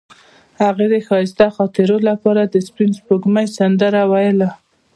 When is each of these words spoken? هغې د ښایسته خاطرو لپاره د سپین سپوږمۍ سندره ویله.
هغې 0.61 0.85
د 0.93 0.95
ښایسته 1.07 1.47
خاطرو 1.55 1.97
لپاره 2.09 2.41
د 2.45 2.55
سپین 2.67 2.89
سپوږمۍ 2.99 3.47
سندره 3.57 4.01
ویله. 4.11 4.49